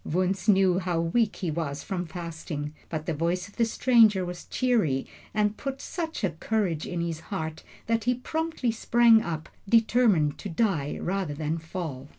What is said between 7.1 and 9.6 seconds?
heart, that he promptly sprang up,